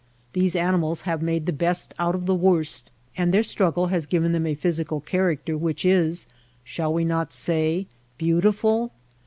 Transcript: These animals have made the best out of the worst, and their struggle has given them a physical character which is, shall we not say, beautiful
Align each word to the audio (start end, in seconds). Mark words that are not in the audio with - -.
These 0.33 0.55
animals 0.55 1.01
have 1.01 1.21
made 1.21 1.45
the 1.45 1.53
best 1.53 1.93
out 1.99 2.15
of 2.15 2.25
the 2.25 2.33
worst, 2.33 2.89
and 3.15 3.31
their 3.31 3.43
struggle 3.43 3.85
has 3.93 4.07
given 4.07 4.31
them 4.31 4.47
a 4.47 4.55
physical 4.55 4.99
character 4.99 5.55
which 5.55 5.85
is, 5.85 6.25
shall 6.63 6.91
we 6.91 7.05
not 7.05 7.31
say, 7.33 7.85
beautiful 8.17 8.93